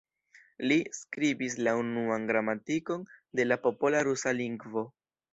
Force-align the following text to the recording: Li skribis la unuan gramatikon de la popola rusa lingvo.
Li 0.69 0.75
skribis 0.99 1.57
la 1.67 1.75
unuan 1.81 2.25
gramatikon 2.31 3.03
de 3.41 3.45
la 3.51 3.57
popola 3.67 4.01
rusa 4.09 4.33
lingvo. 4.39 4.85